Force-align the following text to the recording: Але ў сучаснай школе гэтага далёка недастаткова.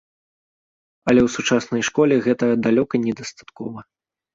Але 1.11 1.21
ў 1.25 1.29
сучаснай 1.35 1.81
школе 1.93 2.21
гэтага 2.27 2.53
далёка 2.67 2.95
недастаткова. 3.09 3.91